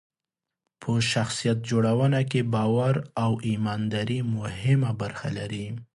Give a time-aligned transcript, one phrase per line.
[0.81, 5.65] په شخصیت جوړونه کې باور او ایمانداري مهمه برخه لري.